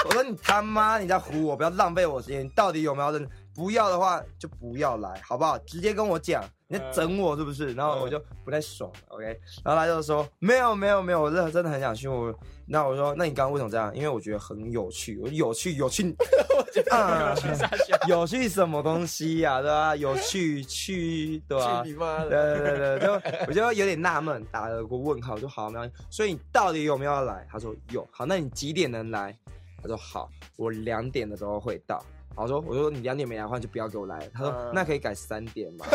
[0.05, 2.45] 我说你他妈你在唬我，不要浪费我时间。
[2.45, 3.27] 你到底有没有认？
[3.55, 5.57] 不要的话就不要来，好不好？
[5.59, 7.73] 直接跟我讲，你在整我是不是？
[7.73, 9.25] 然后我就不太爽，OK。
[9.63, 12.07] 然后他就说没有没有没有，我真真的很想去。
[12.07, 12.33] 我
[12.65, 13.95] 那我说那你刚刚为什么这样？
[13.95, 15.19] 因为我觉得很有趣。
[15.19, 16.15] 我有趣有趣，
[18.07, 19.61] 有趣什么东西呀？
[19.61, 19.95] 对吧？
[19.95, 21.83] 有趣去对吧？
[21.83, 22.57] 去你妈的！
[22.57, 23.13] 对对对，就
[23.47, 25.89] 我就有点纳闷，打了个问号，就好没有。
[26.09, 27.45] 所以你到底有没有要来？
[27.51, 28.07] 他说有。
[28.11, 29.37] 好，那你几点能来？
[29.81, 32.03] 他说好，我两点的时候会到。
[32.35, 34.29] 我说，我说你两点没来的话，就不要给我来。
[34.33, 35.85] 他说，那可以改三点吗？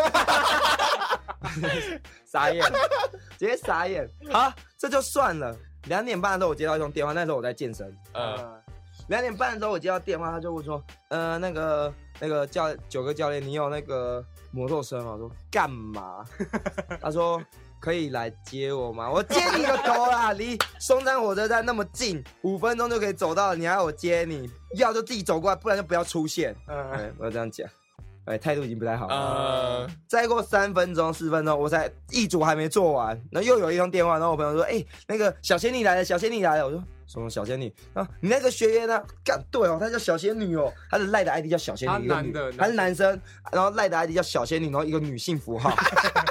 [2.24, 2.64] 傻眼，
[3.38, 4.09] 直接傻眼。
[4.31, 5.57] 好，这就算了。
[5.85, 7.96] 两点半的时候我接到一通电话，那时候我在健身。
[8.14, 8.62] 嗯。
[9.09, 15.12] 两点半的时候我接到电话，他就会说，呃，那个那个教九个教练，你有那个摩托车吗？
[15.12, 16.24] 我说干嘛？
[17.01, 17.42] 他说。
[17.81, 19.11] 可以来接我吗？
[19.11, 20.33] 我接你个头啦！
[20.38, 24.51] 离松山火车站那么近，五分钟就可以走到，你还要我接你？
[24.75, 26.55] 要就自己走过来，不然就不要出现。
[26.67, 27.69] 嗯，我要这样讲。
[28.27, 29.88] 哎，态度已经不太好了。
[30.07, 37.75] 再过三分钟、四分钟，我才一组还没做完，然后又有一通电话，然后我朋友说：“哎，那个小仙女来了，小仙女来了。”我说：“什么小仙女？
[37.95, 39.03] 啊，你那个学员呢？
[39.25, 43.19] 干对哦，他叫小仙女哦，他的赖的 ID 叫小仙女，一个女，他是男生，
[43.51, 45.75] 然后赖的 ID 叫小仙女，然后一个女性符号。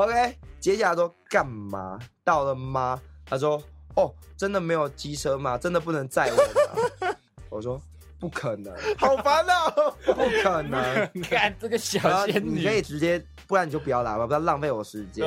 [0.00, 1.98] OK。”接下来说干嘛？
[2.24, 3.00] 到了吗？
[3.24, 3.62] 他说
[3.96, 5.56] ：“哦，真的没有机车吗？
[5.58, 7.14] 真的不能载我吗？”
[7.50, 7.80] 我说
[8.18, 11.08] ：“不可能，好烦哦，不可能。
[11.12, 15.26] 你 看这个小仙女，你可以直接，不然你就不要来吧，不要浪费我时间。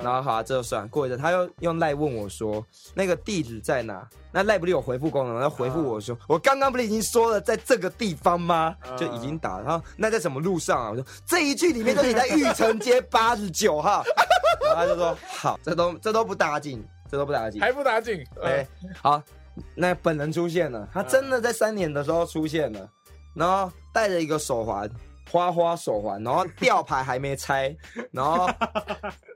[0.00, 2.64] 然后好，这就算过一阵，他又用赖问我说：
[2.94, 4.06] 那个地址在哪？
[4.32, 5.40] 那赖不是有回复功能？
[5.40, 8.76] 他回复我说：我刚刚不是已经说了，在这个地方吗？
[8.96, 9.64] 就已经打了。
[9.64, 10.90] 然后那在什么路上啊？
[10.90, 14.04] 我说这一句里面就写在玉成街八十九号。
[14.62, 18.22] 然后他就说好，这都这都不打紧，这都不打紧，还不打紧。
[18.42, 18.66] 哎，
[19.00, 19.22] 好，
[19.74, 22.88] 那本人出现了，他真的在三点的时候出现了，
[23.34, 24.90] 然后带着一个手环，
[25.30, 27.76] 花花手环，然后吊牌还没拆，
[28.12, 28.48] 然后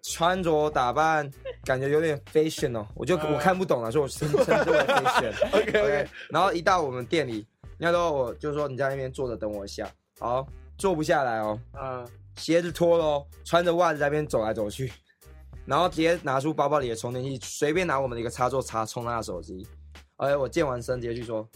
[0.03, 1.31] 穿着打扮
[1.65, 5.33] 感觉有点 fashion 哦，我就我看不懂了，所以我称称之为 fashion。
[5.57, 7.47] OK OK，然后一到我们店里，
[7.79, 10.47] 那时候我就说你在那边坐着等我一下，好，
[10.79, 14.93] 坐不下来哦，嗯，鞋子脱了，穿着袜子在那边走来走去。
[15.67, 19.65] 然后直接拿出包包里的充电器，随便拿我们的一个插座插充他的手机。
[20.17, 21.47] 哎，我健完身直接去说，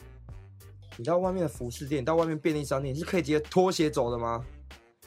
[0.97, 4.45] 你到外面的服饰店，到外面便利商店，你是可以直接脱鞋走的吗？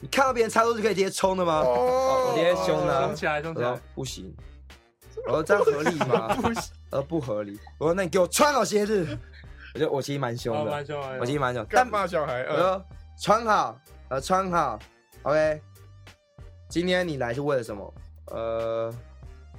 [0.00, 1.62] 你看到别人插座是可以直接冲的吗？
[1.64, 4.34] 我直接凶的，冲起来，冲起来，不行。
[5.26, 6.28] 我说这样合理吗？
[6.40, 7.58] 不行，呃，不合理。
[7.78, 9.18] 我说那你给我穿好鞋子。
[9.74, 11.64] 我觉得我其实蛮凶的，蛮凶，我其实蛮凶。
[11.66, 12.42] 干嘛小孩？
[12.44, 12.84] 我说
[13.20, 14.78] 穿好，呃，穿好。
[15.22, 15.60] OK，
[16.68, 17.94] 今天你来是为了什么？
[18.26, 18.94] 呃，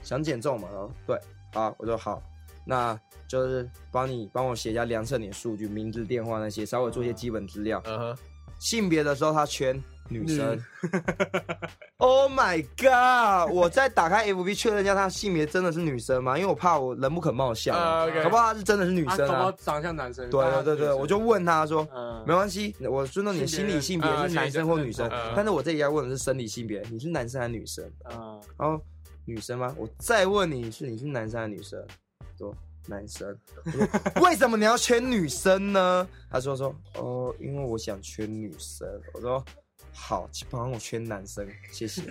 [0.01, 0.67] 想减重嘛？
[0.71, 1.19] 然后对，
[1.53, 2.21] 好，我说好，
[2.69, 7.81] 那就是帮你帮我写一下量测你的数据，名字、电话那些，稍微做一些基本资料。
[7.85, 8.17] 嗯哼，
[8.59, 10.57] 性别的时候他圈女生。
[11.97, 13.53] Oh my god！
[13.53, 16.37] 我在打开 FB 确认一下他性别真的是女生吗？
[16.37, 17.75] 因为我怕我人不可貌相，
[18.23, 19.51] 可不好他是真的是女生啊？
[19.57, 20.29] 长像男生。
[20.29, 21.85] 对对对对，我就问他说，
[22.25, 27.83] 没关系，我尊重你的心理性别是男生或女生，但是我这里要问的是生理性别，你是男生还是女生？
[28.03, 28.79] 啊，然后
[29.25, 29.75] 女生吗？
[29.77, 31.83] 我再问你是你是男生还是女生？
[32.39, 32.55] 说
[32.87, 33.37] 男生。
[34.21, 36.07] 为什么你要圈女生呢？
[36.31, 38.87] 他说说哦，因为我想圈女生。
[39.13, 39.45] 我说。
[39.91, 42.01] 好，帮我圈男生，谢谢。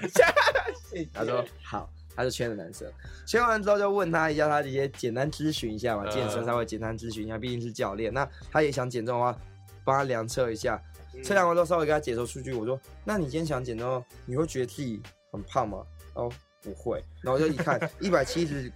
[1.14, 2.86] 他说好，他就圈了男生。
[3.26, 8.12] 圈完之后就问他一下，他直接简单咨询一下嘛，健身稍微简单咨询一下，毕竟是教练。
[8.12, 9.38] 那他也想减重的话，
[9.84, 10.78] 帮他量测一下。
[11.22, 12.52] 测量完之后稍微给他解说数据。
[12.52, 15.00] 我说，那你今天想减重，你会觉得自己
[15.32, 15.82] 很胖吗？
[16.14, 17.02] 哦，不会。
[17.22, 18.70] 然后就一看， 一百七十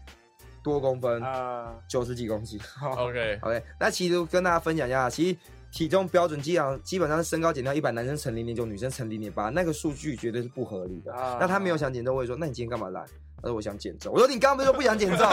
[0.62, 2.60] 多公分，啊，九十几公斤。
[2.96, 3.62] OK OK。
[3.78, 5.36] 那其实跟大家分享一下，其实。
[5.72, 11.10] 体重标准基本上基本上是身高减掉一百，男生乘零点九，女生乘零点八，那个数据绝对是不合理的。
[11.14, 13.02] 啊那他没有想减重，我也说，那你今天干嘛来？
[13.42, 14.12] 他说我想减重。
[14.12, 15.28] 我说你刚刚不是说不想减重？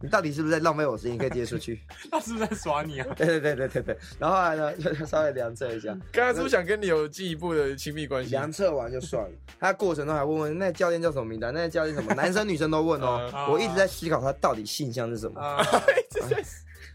[0.00, 1.12] 你到底是不是在浪费我时间？
[1.12, 1.80] 你可以直接出去。
[2.10, 3.06] 他是不是在耍你啊？
[3.14, 3.98] 对对对对对对。
[4.18, 8.30] 然后后来呢，就稍微量测一下，刚刚是不是想跟你有进一步的亲密关系？
[8.30, 9.30] 量测完就算了。
[9.60, 13.30] 他过程中还问问那教练叫什么名字，那教练什么，男生女生都问哦。
[13.32, 15.38] 啊我一直在思考他到底性向是什么。
[15.42, 15.62] 啊，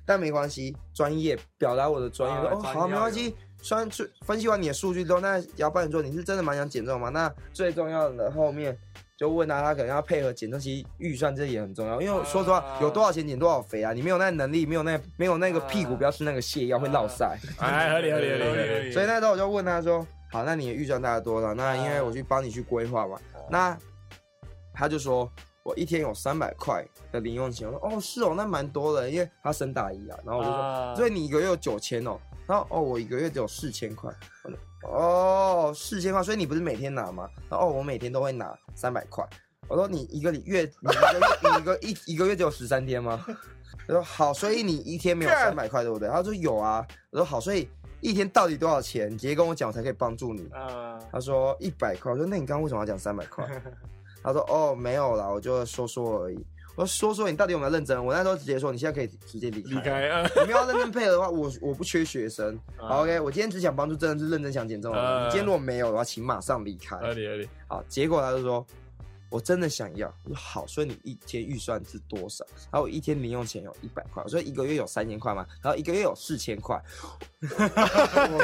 [0.06, 2.50] 但没关系，专业表达我的专业。
[2.50, 3.36] 哦，好，没关系。
[3.62, 3.89] 虽然
[4.22, 7.10] 分析完你的数据之后，那姚班你说你是真的蛮想减重吗？
[7.10, 8.78] 那最重要的后面
[9.18, 12.00] 就问他，他可能要配合减重，其实预算这也很重要。
[12.00, 13.92] 因为说实话，啊有多少钱减多少肥啊？
[13.92, 17.36] 你没有那能力，没有那没有那个屁股，啊不要吃那个泻药会落腮。
[17.58, 18.92] 哎，合理合理合理合理。
[18.92, 23.18] 所以那时候我就问他说：“好，那你的预算大概多少？”那因为我去帮你去规划嘛，
[23.50, 23.76] 那
[24.72, 25.28] 他就说
[25.64, 27.68] 我一天有三百块的零用钱。
[27.68, 30.60] 我说：“哦，是哦，那蛮多的，因为他升大一啊。”然后我就说。
[30.60, 34.10] 啊所以你一个月有九千哦，然后哦，我一个月只有四千块，
[34.84, 37.30] 哦，四千块，所以你不是每天拿吗？
[37.50, 39.28] 然后哦，我每天都会拿三百块。
[39.68, 43.22] 我说你一个礼月，你一个月，你一个一一个月只有十三天吗？
[43.86, 46.08] 他说好，所以你一天没有三百块，对不对？
[46.08, 46.88] 他说有啊。
[47.12, 47.68] 我说好，所以
[48.00, 49.12] 一天到底多少钱？
[49.12, 50.48] 你直接跟我讲，我才可以帮助你。
[50.54, 52.12] 啊，他说一百块。
[52.14, 53.46] 我说那你刚刚为什么要讲三百块？
[54.24, 56.46] 他说哦，没有啦，我就说说而已。
[56.78, 58.06] 我说说说，你到底有没有认真？
[58.06, 59.70] 我那时候直接说，你现在可以直接离开。
[59.72, 60.30] 离开啊！
[60.36, 62.56] 你们要认真配合的话，我我不缺学生。
[62.78, 66.96] 啊好，OK，我今天只想帮助真的是认真想减重的你今天如果没有的话，请马上离开。
[66.98, 67.50] 合理合理。
[67.68, 68.63] 好，结果他就说，
[69.30, 70.08] 我真的想要。
[70.24, 72.46] 我说好，所以你一天预算是多少？
[72.72, 76.82] 然后我一天零用钱有一百块，我说一个月有三千块嘛，然后一个月有四千块。
[77.42, 77.58] 可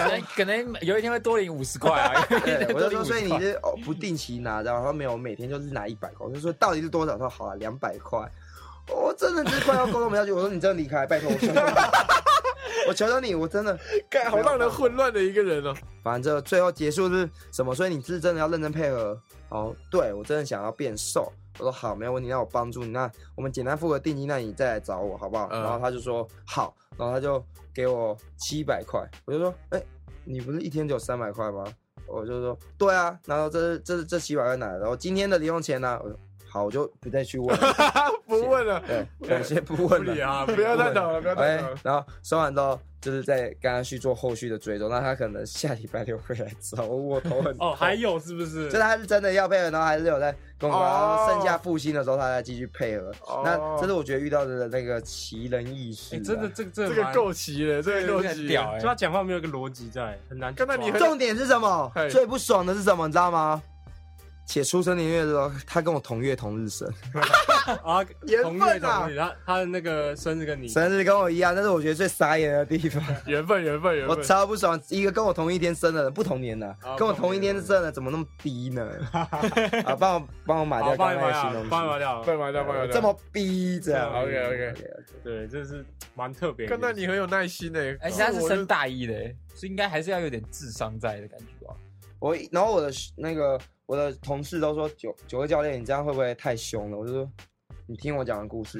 [0.09, 2.25] 能可能有一天会多领五十块啊。
[2.43, 6.25] 对，我就说，所以你是哦不定期拿的，然后没有每天就是拿一百块。
[6.27, 7.13] 我就说到底是多少？
[7.13, 8.29] 他说好了，两百块。
[8.89, 10.31] 我真的是快要沟通不下去。
[10.33, 11.37] 我说你真的离开，拜托我
[12.87, 13.77] 我求求你，我真的。
[14.09, 15.73] 干，好让人混乱的一个人哦。
[16.03, 17.73] 反正最后结束是什么？
[17.73, 19.19] 所以你是真的要认真配合。
[19.49, 21.31] 哦，对我真的想要变瘦。
[21.59, 22.87] 我说好，没有问题，那我帮助你。
[22.89, 25.47] 那我们简单付个定金，那你再来找我好不好？
[25.51, 29.07] 嗯然后他就说好，然后他就给我七百块。
[29.25, 29.81] 我就说，哎、
[30.25, 31.63] 你不是一天只有三百块吗？
[32.05, 34.79] 我就说对啊，然后这是这是这七百块哪来的？
[34.79, 36.17] 然后今天的零用钱呢、我说
[36.53, 37.73] 好，我就不再去问了。
[38.27, 40.27] 不问了，对，我先不不问了。
[40.27, 44.87] 啊，不要再等了，不要探哎讨了。，然后说完之后，就是在跟他去做后续的追踪。
[44.87, 48.65] 那他可能下礼拜六会来找我，我头很痛哦，还有是不是？
[48.65, 53.11] 就是他是真的要配合，然后还是有在跟我说，然哦后剩下复兴的时候他再继续配合。
[53.25, 58.47] 哦那这是我觉得遇到的那个奇人异事、真的，这个这这个够奇了，这个够齐。
[58.47, 60.67] 屌他讲话没有一个逻辑在，很难抓。
[60.67, 61.91] 刚才你重点是什么？
[62.11, 63.07] 最不爽的是什么？
[63.07, 63.59] 你知道吗？
[64.45, 66.87] 且出生年月的时候，他跟我同月同日生，
[67.83, 74.23] 啊，缘同分啊月同日，他他的那个生日跟你生日跟我一样，但是我觉得最傻眼的地方， 缘分，缘分，缘分我。
[74.23, 74.79] 超不爽。
[74.89, 78.89] 一个跟我同一天生的人，不同年的，哦跟我同一天生的，怎么那么低呢？
[79.11, 82.23] 啊，帮我帮我码好，掉帮你刚才的形容掉，帮我买，掉。
[82.23, 82.87] 帮我掉，笨麻掉。
[82.87, 84.11] 这么逼这样。
[84.11, 84.73] OK，OK
[85.23, 86.67] 对，这是蛮特别。
[86.67, 89.13] 看到你很有耐心诶，而且他是我升大一的，
[89.55, 91.73] 所以应该还是要有点智商在的感觉吧。
[92.23, 96.97] 我然后我的那个我的同事都说九九个教练，你这样会不会太凶了？
[96.97, 97.29] 我就说
[97.85, 98.77] 你听我讲的故事，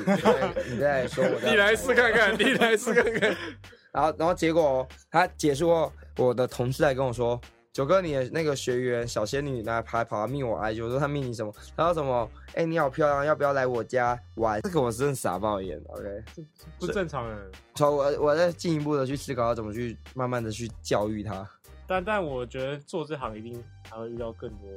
[0.71, 1.49] 你再说我 的。
[1.49, 3.35] 你来试看看，你来试看看。
[3.91, 7.37] 然后然后结果他结束后，我的同事还跟我说。
[7.73, 11.51] 九哥，你的那个学员小仙女来跑跑来密我 IG，我说他命你什么？
[11.75, 12.29] 他说什么？
[12.53, 14.61] 哎、你好漂亮，要不要来我家玩？
[14.61, 16.23] 这个我真的傻爆眼，OK。
[16.79, 21.49] 不正常人，所以我我在进一步的去思考要怎么去慢慢的去教育他，
[21.87, 24.67] 但但我觉得做这行一定还会遇到更多，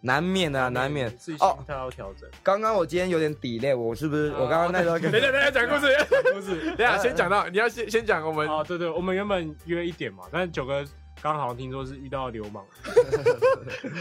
[0.00, 1.58] 难免的、啊，难免自己心哦。
[1.66, 2.28] 态要调整。
[2.42, 4.30] 刚刚我今天有点 delay，我是不是？
[4.32, 6.74] 我刚刚那时候跟 等一下，等一下讲故事。
[6.76, 10.84] 等下先讲到，你要先先讲我们啊，对对，我们原本约一点嘛，但是九哥
[11.20, 12.64] 刚好听说是遇到流氓，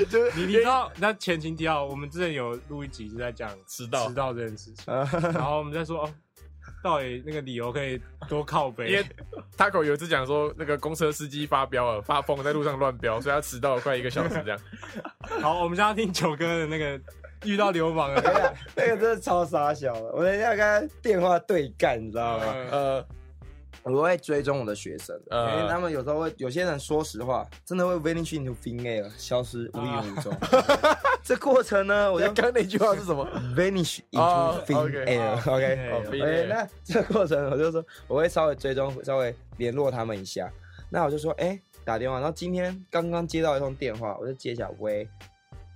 [0.10, 6.14] 就是你你知道，那前情提要，我们之前有录一集是在讲迟到迟到这件事情，啊然后我们在说哦，
[6.84, 9.06] 到底那个理由可以多靠背因背为
[9.58, 14.60] ，Taco 有一次讲说，那个公车司机发飙了，发疯在路上乱飙，所以他迟到了快一个小时这样。
[15.42, 17.00] 好，我们现在要听九哥的那个
[17.46, 18.22] 遇到流氓了，
[18.76, 22.46] 那个真的超傻小的，我等一下跟他电话对干，你知道吗？
[22.72, 23.06] 呃，
[23.84, 30.32] 我会追踪我的学生，呃因为他们有时候会，有些人说实话，真的会 vanish into thin air，消失无影无踪。
[31.24, 33.28] 这过程呢，我就刚刚那句话是什么？
[33.58, 40.52] vanish 哦 into thin OK OK，，thin OK，air 那这个过程我就说我会稍微追踪，稍微联络他们一下。
[40.90, 45.08] 那我就说，哎、打电话，然后今天刚刚接到一通电话，我就接起来，喂，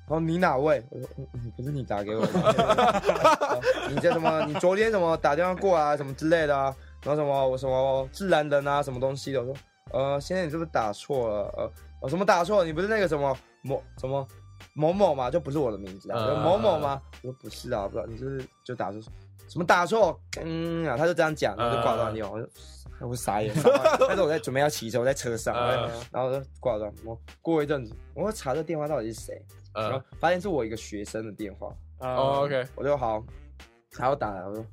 [0.07, 0.83] 然后你哪位？
[0.89, 1.07] 我说，
[1.55, 2.29] 不是你打给我的？
[2.37, 4.45] 哦你这什么？
[4.45, 6.75] 你昨天怎么打电话过来什么之类的啊？
[7.05, 9.39] 然后什么我什么自然人啊，什么东西的？
[9.41, 9.55] 我说，
[9.91, 11.53] 呃，现在你是不是打错了？
[11.55, 12.65] 呃，哦，什么打错了？
[12.65, 14.27] 你不是那个什么某什么
[14.73, 15.29] 某某吗？
[15.29, 16.99] 就不是我的名字啊，某某吗？
[17.21, 18.99] 我说不是啊，不知道你就是就打错
[19.47, 20.19] 什么打错？
[20.41, 22.49] 嗯啊，他就这样讲，然后就挂断电话，我就
[23.07, 23.53] 我傻眼，
[23.99, 26.91] 但是我在准备要骑车，我在车上，嗯然后就挂断。
[27.03, 31.67] 我过一阵子，我要查这电话到底是谁，然后呃，发现是我一个学生的电话，
[31.99, 33.23] 哦，OK，我就好，
[33.95, 34.65] 还要打来，我说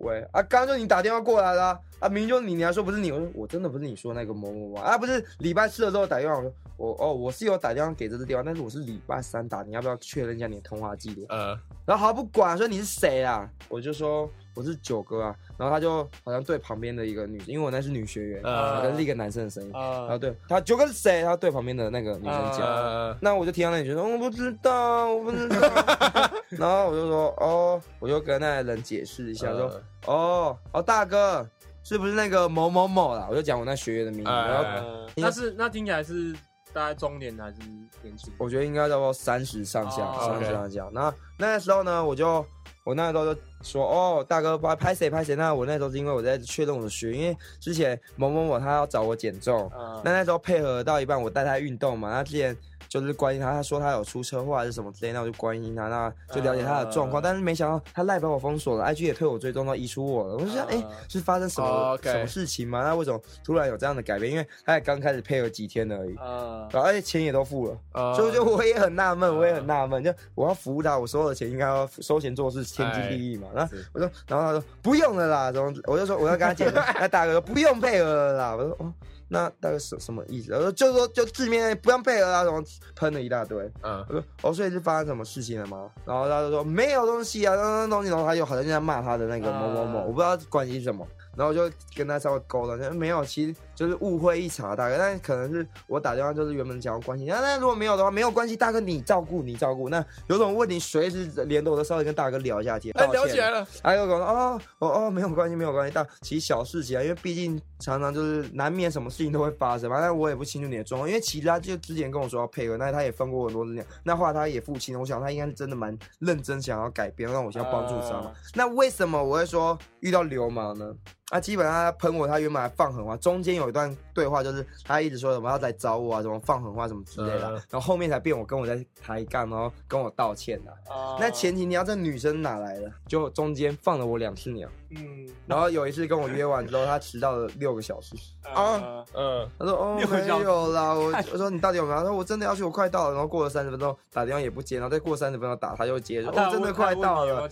[0.00, 11.26] 喂啊，刚刚就你打电话过来啦、啊，明明就是你，你还说不是你，我说我真的不是你说那个某某某啊，不是礼拜四的时候打电话，我说我哦我是有打电话给这个电话，但是我是礼拜三打，你要不要确认一下你的通话记录？
[11.28, 21.22] 呃，然后好不管说你是谁啊，我就说我是九哥啊，然后他就好像对旁边的一个女，因为我那是女学员，呃可能是一个男生的声音，然后啊，对他九哥是谁？
[21.22, 22.60] 他对旁边的那个女生讲。
[22.60, 25.58] 呃，那我就听到那女生说我不知道，我不知道，
[26.50, 29.66] 然后我就说哦，我就跟那个人解释一下，说
[30.06, 31.46] 呃哦哦大哥，
[31.82, 33.26] 是不是那个某某某啦？
[33.30, 36.32] 我就讲我那学员的名字，哎然后呃那是那听起来是
[36.72, 37.56] 大概中年还是
[38.02, 38.32] 年轻？
[38.38, 40.88] 我觉得应该差不多三十上下，哦三十上下。
[40.92, 42.44] 那那时候呢，我就
[42.90, 45.36] 我那时候就说哦，大哥拍拍谁拍谁。
[45.36, 52.56] 那我那时候是因为我在确认我的学，因为之前某某某他要找我减重，呃那那时候配合到一半，我带他运动嘛，那之前
[52.90, 57.22] 就是关心他，他说他有出车祸还是什么之类，那我就关心他，那就了解他的状况。
[57.22, 60.34] 呃但是没想到他赖把我封锁了，IG 也退我追踪到移除我了。
[60.34, 62.82] 我就想，哎、呃是发生什么、什么事情吗？
[62.82, 64.32] 那为什么突然有这样的改变？
[64.32, 67.78] 因为他也刚开始配合几天而已，呃然后而且钱也都付了。
[67.92, 73.46] 呃所以就我也很纳闷，我也很纳闷，就我要服务他，我收的钱应该要收钱做事，天经地义嘛。
[73.54, 78.56] 然后我说，然后他说不用了啦，然后我就说我要跟他解释， 那大哥说不用配合了啦。
[78.56, 78.92] 我说哦，
[79.30, 80.52] 那大概是什么意思？
[80.52, 82.60] 我说就说就字面不用配合啊，然后
[82.96, 83.58] 喷了一大堆。
[83.82, 85.88] 嗯我说哦，所以是发生什么事情了吗？
[86.04, 91.06] 然后他就说没有东西啊，那那东西，然后他就好像在骂他的那个某某某，啊我不知道关系是什么。
[91.36, 105.92] 然后我就跟他稍微沟通，就没有，其实就是误会一场，大哥，但可能是我打电话就是原本想要关心，那那如果没有的话，没有关系，大哥你照顾你照顾，那有种问题随时联络，我都稍微跟大哥聊一下天，聊起来了，他就跟我说哦哦哦，没有关系，没有关系。
[105.94, 110.00] 但其实小事情啊，因为毕竟常常就是难免什么事情都会发生嘛。
[110.00, 113.86] 但我也不清楚你的状况，因为其实他就之前跟我说要配合，那他也分过很多次这样。
[114.04, 118.26] 那后来他也付清了，我想他应该是真的蛮认真想要改变，让我想要帮助他嘛。
[118.26, 120.92] 呃那为什么我会说遇到流氓呢？
[121.30, 132.92] 啊，基本上他喷我，他原本还放狠话，中间有一段对话就是他一直说什么要来找我啊，什么放狠话什么之类的然后后面才变我跟我在抬杠，然后跟我道歉的、呃那前提你要这女生哪来的？
[133.06, 138.14] 就中间放了我两次鸟，嗯然后有一次跟我约完之后，他迟到了六个小时。
[138.42, 141.96] 啊嗯，他说哦没有啦，我 我说你到底有没有？
[141.98, 143.14] 他说我真的要去，我快到了。
[143.14, 147.48] 然后过了三十分钟打电话也不接，然后再过三十分钟打他又接，说哦真的快到了。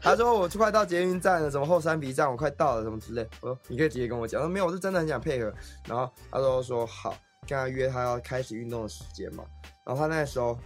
[0.00, 3.28] 他 说我快到捷运站了，什么后山皮站我快到了什么之类。
[3.40, 4.40] 我说你可以直接跟我讲。
[4.40, 5.52] 他说没有，我是真的很想配合。
[5.86, 7.14] 然后他说说好，
[7.46, 9.44] 跟他约他要开始运动的时间嘛。
[9.84, 10.56] 然后他那时候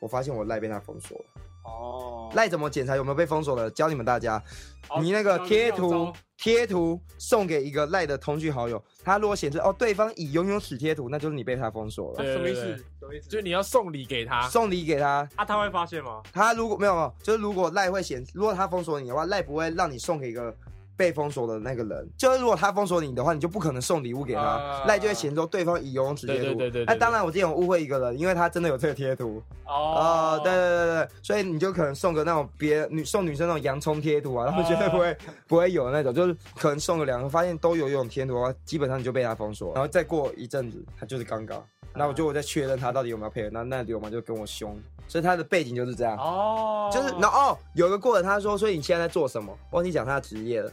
[0.00, 1.24] 我发现我赖被他封锁了。
[1.66, 3.70] 哦，赖怎么检查有没有被封锁的？
[3.70, 4.42] 教你们大家，
[4.88, 12.16] 好你那个贴图贴图送给一个赖的通讯好友，他如果显示哦对方已拥有此贴图，那就是你被他封锁了。
[12.16, 12.76] 对什么意思对？
[13.00, 13.28] 什么意思？
[13.28, 16.22] 就是你要送礼给他，送礼给他，啊，他会发现吗？
[16.32, 20.54] 他如果没有没有，就是如果赖会显，如果他封锁你的话，赖不会让你送给一个
[20.96, 22.08] 被封锁的那个人。
[22.16, 26.42] 就是如果他封锁你的话，你就不可能送礼物给他啊，赖、就会显示说对方已拥有此贴图。
[26.42, 29.42] 对对对对对那当然，我之前有误会一个人，因为他真的有这个贴图。
[29.66, 41.62] 哦，对对对对，所以你就可能送个那种别女送女生那种洋葱贴图啊，他们绝对不会、 不会有那种，就是可能送个两个，发现都有用贴图的话，基本上你就被他封锁，然后再过一阵子，他就是刚刚，
[41.94, 44.78] 那我就我在确认他到底有没有配合，那那流氓就跟我凶，
[45.08, 49.52] 所以他的背景就是这样，哦，就是然后哦有个过程，他说，所以你现在在做什么？
[49.72, 50.70] 忘记讲他的职业了。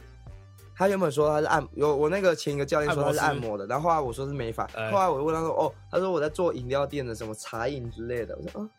[0.76, 4.90] 他原本说他是按有我那个前一个教练说他是按按摩摩的，然后后来我说是美发，哎。
[4.90, 8.70] 后来我就问他说哦，他说我在做饮料店的什么茶饮之类的，我说嗯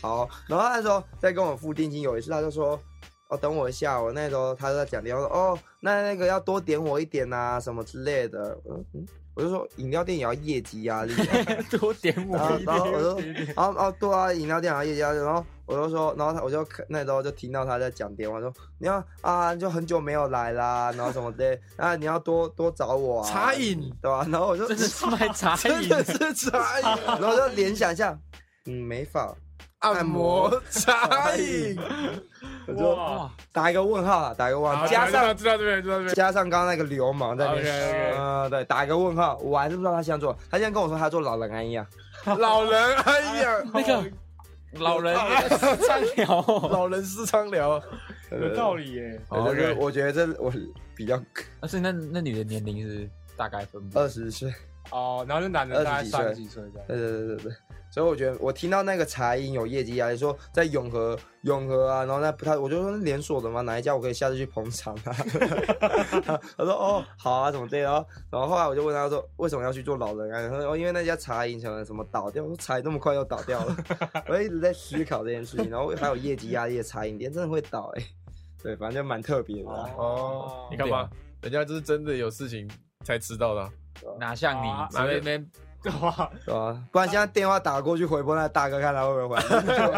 [0.00, 2.80] 好，然后那时候在跟我付定金，有一次他就说
[3.28, 11.12] 哦等我一下，我那时候他就在讲电话说哦那那个要多点我一点呐、什么之类的，嗯嗯，我就说饮料店也要业绩压力，
[11.78, 13.34] 多点我一点然后我就点。
[13.56, 23.80] 然后哦，对啊，饮料店啊，业绩压力，然后我就说，然后他我就看那时候就听到他在讲电话，说你要啊，就很久没有来啦，然后什么的，啊，你要多多找我啊，茶饮。
[24.02, 25.88] 对吧、然后我就真的是卖茶饮。
[25.88, 26.04] 真的
[26.34, 28.18] 是茶饮、然后就联想一下，
[28.64, 29.34] 嗯，美发，
[29.80, 31.78] 按摩、茶饮，
[32.66, 41.86] 我就哇，打一个问号啊，打一个问号，加上知道这边知道这边，加上刚刚那个流氓在那边嗯、对，打一个问号，我还是不知道他现在做，他现在跟我说他做老人安养，
[42.38, 44.10] 老人，哎呀，那个
[44.72, 47.82] 老人上聊，老人私仓 聊，
[48.30, 49.20] 有道理耶。
[49.28, 50.52] 我觉得我觉得这我
[50.94, 51.16] 比较
[51.60, 53.98] 啊，所以那那女的年龄是大概分布？
[53.98, 54.52] 二十岁，
[54.90, 56.88] 哦，然后那男的大概三十几岁这样。
[56.88, 57.52] 对对对对对。
[57.90, 63.60] 所以我觉得我听到那个茶饮有业绩压力，说在永和永和啊，然后那他我就说连锁的吗？
[63.62, 65.12] 哪一家我可以下次去捧场啊？
[66.56, 68.06] 他说哦好啊，怎么对哦？
[68.30, 70.48] 然后后来我就问他说为什么要去做老人啊？
[70.48, 73.76] 他说哦因为那家茶饮什么什么倒掉，我说茶饮那么快就倒掉了，
[74.28, 75.68] 我一直在思考这件事情。
[75.68, 78.02] 然后还有业绩压力的茶饮店真的会倒哎、
[78.62, 81.10] 对，反正就蛮特别的啊、哦，你看嘛，
[81.42, 82.70] 人家就是真的有事情
[83.04, 83.72] 才知道的啊。
[84.18, 85.50] 哪像啊你，只会那边
[85.82, 86.30] 对吧？
[86.44, 86.84] 对吧？
[86.92, 89.42] 不然现在电话打过去回拨那大哥，看他会不会回来。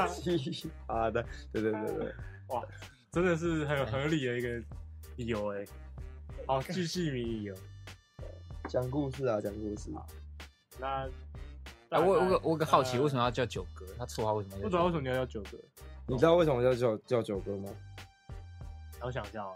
[0.87, 2.14] 啊，对对对对
[2.49, 2.62] 哇，
[3.11, 4.49] 真的是很合理的一个
[5.16, 5.64] 理由哎。
[6.47, 7.55] 好，巨细迷理由。
[8.68, 9.91] 讲故事啊，讲故事。
[10.78, 11.09] 那，
[11.91, 13.22] 哎，我我我个好奇，为什么？
[13.22, 13.85] 要叫九哥？
[13.99, 14.64] 他绰号为什么要叫？
[14.64, 15.59] 不知道为什么你要叫九哥？
[16.07, 17.68] 你知道为什么叫叫叫九哥吗？
[19.01, 19.53] 我想一下哦，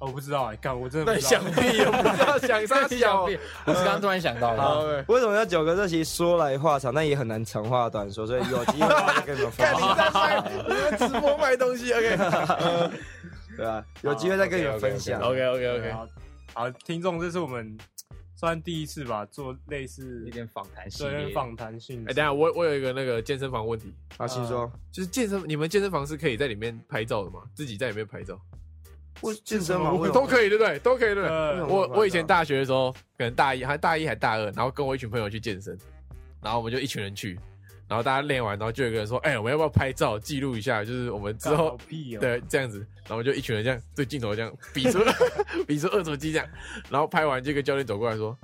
[0.00, 3.24] 哦我不知道哎，干我真的那不知道想必我不知道想啥小。
[3.24, 3.30] 我
[3.74, 5.04] 是刚刚突然想到好的。
[5.08, 5.74] 为什么叫九哥？
[5.74, 9.96] 这其实说来话长，但也很难长话短说，所以有机会再跟你们分看你享。
[9.96, 12.16] 在 卖，你们直播卖东西，OK。
[13.56, 15.20] 对啊，有机会再跟你们分享。
[15.20, 16.08] OK OK OK，好，
[16.54, 17.76] 好，听众，这是我们
[18.36, 22.10] 算第一次吧，做类似一点访谈系对列，访谈性质。
[22.12, 24.70] 哎，等一下我我有一个那个健身房问题，好，请说。
[24.92, 27.40] 就是健身，你们健身房是可以在里面拍照的吗？
[27.52, 28.40] 自己在里面拍照
[29.20, 30.78] 我健身房都可以，对不对？
[30.78, 31.28] 都可以，对不对？
[31.28, 35.76] 呃我我以前大学的时候，可能大一还大一还大二，然后跟我一群朋友去健身，
[36.42, 37.38] 然后我们就一群人去，
[37.88, 40.84] 然后大家练完，然后就有个人说：“哎、我们要不要拍照记录一下？
[40.84, 41.78] 就是我们之后哦，
[42.20, 44.98] 对这样子。”然后我们就一群人这样对镜头这样比出
[45.66, 46.46] 比出二头肌这样，
[46.90, 48.36] 然后拍完这个教练走过来说：“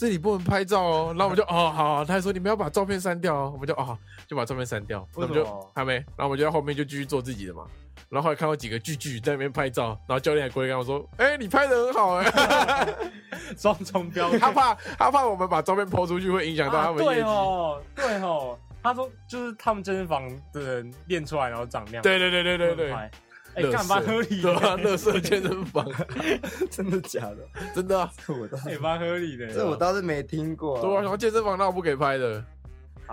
[0.00, 7.66] 这里不能拍照哦。”然后我们就哦好好，他还说你们要把照片删掉哦，我们就哦就把照片删掉，那我们就还没，然后我们就在后面就继续做自己的嘛。
[8.08, 12.88] 然后后来看到几个巨巨在那边拍照，然后教练还过来跟我说：“哎、你拍的很好哎、
[13.56, 14.40] 双重标准。
[14.40, 17.20] 他怕他怕我们把照片抛出去会影响到他们对绩。
[17.20, 23.08] 哦，对哦，他说就是他们健身房的人练出来然后长那样，对对对对对对，哎，
[23.54, 25.84] 哎，干嘛合理对啊，的，乐色健身房
[26.70, 27.38] 真的假的？
[27.74, 29.52] 真的啊，这我倒也蛮合理的。
[29.52, 30.82] 这我倒是没听过啊。
[30.82, 32.44] 对啊，然后健身房那我不给拍的，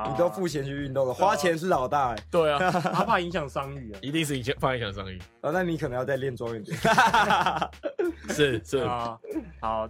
[0.07, 2.17] 你都付钱去运动了，花钱是老大哎。
[2.29, 3.99] 对啊，他怕影响商誉啊。
[4.01, 6.77] 一定是影响怕影响商誉，啊，那你可能要再练壮一点。
[8.29, 9.17] 是是，啊，
[9.59, 9.89] 好，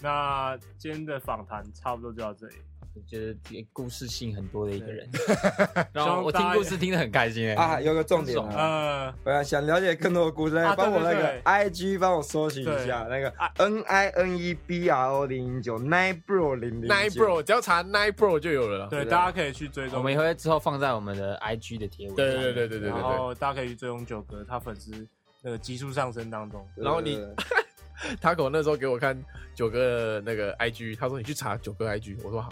[0.00, 2.54] 那今天的访谈差不多就到这里。
[2.98, 5.08] 我觉得故事性很多的一个人，
[5.94, 7.54] 然后我听故事听得很开心哎。
[7.54, 11.42] 啊，有个重点啊，呃，我要想了解更多的故事，啊帮我那个对对对。
[11.44, 17.82] IG 帮我搜寻一下那个 N I N E B R O 零零九 Nine Bro 零零 Nine Bro 只要查
[17.84, 18.88] Nine Bro 就有了。
[18.88, 19.98] 对，大家可以去追踪。
[19.98, 22.16] 我们也会之后放在我们的 IG 的贴文。
[22.16, 23.02] 对对对对对对然。
[23.02, 25.06] 后大家可以去追踪九哥，他粉丝
[25.42, 26.66] 那个急速上升当中。
[26.74, 27.24] 然后你
[28.20, 29.20] 他狗那时候给我看
[29.54, 32.48] 九哥的那个 IG，他说你去查九哥 IG，我说好，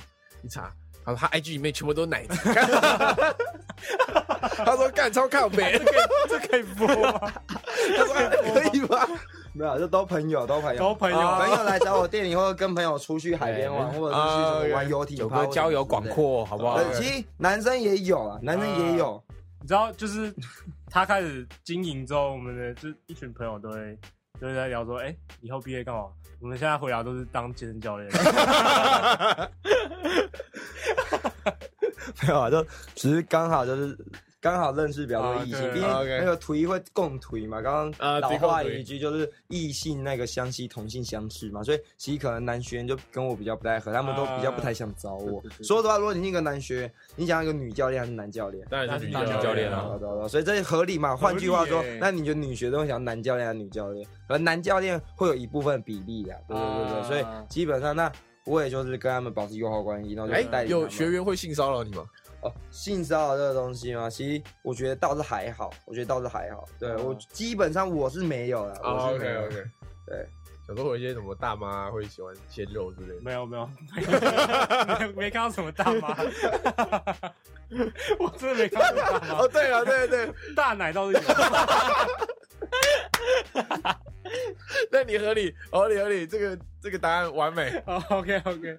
[0.46, 0.72] 你查。
[1.04, 2.36] 他说他 IG 里面全部都是奶子，
[4.64, 5.80] 他说干超靠北，
[6.28, 7.32] 这可以播吗？
[7.96, 9.08] 他说哎可以吧？
[9.52, 16.02] 没有，就都朋友，都朋友，都朋友啊朋友来找我店里，或者跟朋友出去海边玩，或者是去什啊么玩游艇九趴哥交友广。
[16.08, 16.74] 阔，好不好？
[16.74, 19.22] 呃，其实男生也有啊，男生也有，
[19.60, 20.34] 你知道，就是
[20.90, 23.96] 他开始经营之后，我们的就一群朋友都会
[24.40, 26.06] 都会在聊说，哎、以后毕业干嘛？
[26.40, 28.10] 我们现在回答都是当健身教练。
[32.22, 32.62] 没有啊，就
[32.94, 33.96] 只是刚好就是
[34.40, 37.60] 刚好认识比较多异性，啊对毕竟那个图一会共推嘛。
[37.60, 48.66] 刚啊刚老话一句就是异性那个相吸，同性相斥嘛，所以其实可能男学员就跟我比较不太合，他们都比较不太想找我说实话，如果你是一个男学员，你想要一个女教练还是男教练？
[48.70, 51.16] 当然是女教练啊所以这合理嘛？
[51.16, 54.06] 换句话说那你觉得女学生会想要男教练还是女教练？
[54.28, 58.12] 而男教练会有一部分比例啊，对对对对，啊所以基本上那
[58.44, 62.04] 我也就是跟他们保持友好关系，然后就哎带，有学员会性骚扰你吗？
[62.42, 66.64] 哦，性骚扰这个东西嘛，其实我觉得倒是还好，我觉得倒是还好。
[66.78, 69.46] 对、哦我基本上我是没有了，我是没有。
[69.46, 69.64] OK，
[70.06, 70.26] 对，
[70.66, 73.20] 小时候有一些什么大妈会喜欢鲜肉之类的。
[73.22, 73.68] 没有没有，
[74.98, 76.16] 没 没看到什么大妈，
[78.18, 81.20] 我真的没看到什么大妈哦，，对了，对对，大奶倒是有。
[84.90, 87.82] 那你合理，合理合理，这个这个答案完美。
[87.86, 88.78] 好，OK OK，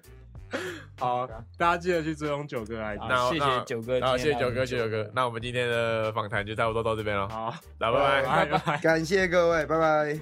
[0.98, 1.26] 好，
[1.56, 5.10] 大家记得去追踪九哥来好那谢谢九哥好，谢谢九哥，谢谢九哥。
[5.14, 8.46] 那我们今天的访谈就差不多到这边了，好，来，拜拜。
[8.46, 8.78] 拜拜。
[8.82, 10.18] 感谢各位，拜拜。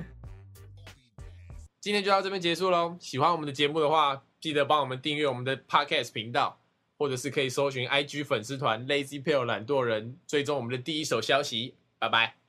[1.81, 2.97] 今天就到这边结束喽。
[2.99, 6.59] 喜欢我们的节目的话，记得帮我们订阅我们的 Podcast 频道，
[6.99, 11.77] 或者是可以搜寻 IG 粉丝团 Lazy p a l e 懒惰人，追踪我们的第一手消息。
[11.99, 12.46] 拜拜。